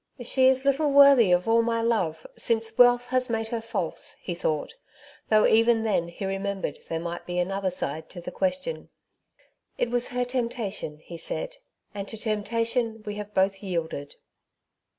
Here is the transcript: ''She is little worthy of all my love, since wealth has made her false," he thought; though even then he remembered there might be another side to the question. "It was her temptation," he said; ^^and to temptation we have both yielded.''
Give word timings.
''She 0.23 0.47
is 0.47 0.65
little 0.65 0.91
worthy 0.91 1.31
of 1.31 1.47
all 1.47 1.61
my 1.61 1.79
love, 1.83 2.25
since 2.35 2.75
wealth 2.75 3.09
has 3.09 3.29
made 3.29 3.49
her 3.49 3.61
false," 3.61 4.17
he 4.23 4.33
thought; 4.33 4.73
though 5.29 5.45
even 5.45 5.83
then 5.83 6.07
he 6.07 6.25
remembered 6.25 6.79
there 6.89 6.99
might 6.99 7.27
be 7.27 7.37
another 7.37 7.69
side 7.69 8.09
to 8.09 8.19
the 8.19 8.31
question. 8.31 8.89
"It 9.77 9.91
was 9.91 10.07
her 10.07 10.25
temptation," 10.25 10.97
he 11.05 11.17
said; 11.19 11.57
^^and 11.93 12.07
to 12.07 12.17
temptation 12.17 13.03
we 13.05 13.13
have 13.17 13.35
both 13.35 13.61
yielded.'' 13.61 14.15